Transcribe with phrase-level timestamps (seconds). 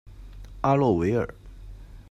[0.61, 1.31] 阿洛维尔。